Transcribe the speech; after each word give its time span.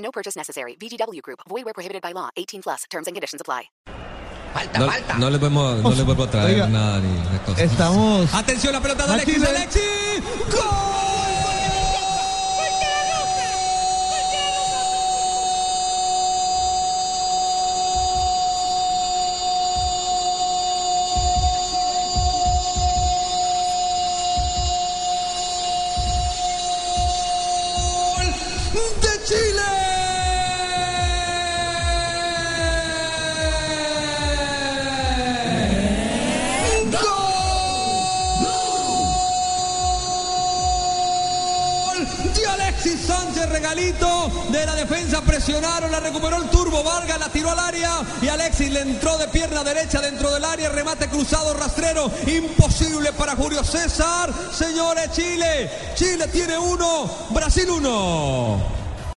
No 0.00 0.10
purchase 0.10 0.36
necessary. 0.36 0.76
VGW 0.80 1.20
Group. 1.22 1.40
Void 1.48 1.64
where 1.64 1.74
prohibited 1.74 2.02
by 2.02 2.12
law. 2.12 2.30
18 2.36 2.62
plus. 2.62 2.84
Terms 2.90 3.06
and 3.06 3.14
conditions 3.14 3.40
apply. 3.40 3.70
Falta, 4.52 4.78
No, 4.80 4.90
falta. 4.90 5.16
no 5.18 5.30
le 5.30 5.38
podemos, 5.38 5.80
no 5.80 5.90
le 5.94 6.02
vuelvo 6.02 6.24
a 6.24 6.30
traer 6.30 6.54
Oiga, 6.56 6.66
nada 6.66 6.98
ni 7.00 7.12
de 7.30 7.38
cosas. 7.46 7.60
Estamos. 7.60 8.34
Atención, 8.34 8.72
la 8.72 8.80
pelota 8.80 9.06
de 9.06 9.12
Aquí 9.14 9.34
Alexis, 9.36 9.40
le- 9.40 9.56
Alexis. 9.56 10.22
¡Gol 28.72 29.00
de 29.00 29.24
Chile! 29.24 29.49
Alexis 42.48 43.00
Sánchez, 43.06 43.48
regalito 43.50 44.46
de 44.50 44.64
la 44.64 44.74
defensa, 44.74 45.20
presionaron, 45.20 45.90
la 45.90 46.00
recuperó 46.00 46.36
el 46.36 46.48
Turbo 46.48 46.82
Vargas, 46.82 47.18
la 47.18 47.28
tiró 47.28 47.50
al 47.50 47.58
área 47.58 48.00
y 48.22 48.28
Alexis 48.28 48.70
le 48.70 48.80
entró 48.80 49.18
de 49.18 49.28
pierna 49.28 49.62
derecha 49.62 50.00
dentro 50.00 50.30
del 50.30 50.44
área, 50.44 50.70
remate 50.70 51.08
cruzado, 51.08 51.52
rastrero, 51.54 52.10
imposible 52.26 53.12
para 53.12 53.36
Julio 53.36 53.62
César. 53.64 54.32
Señores, 54.52 55.10
Chile, 55.12 55.70
Chile 55.94 56.28
tiene 56.28 56.56
uno, 56.58 57.10
Brasil 57.30 57.68
uno. 57.70 58.79